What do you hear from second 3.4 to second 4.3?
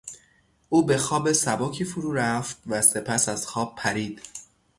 خواب پرید.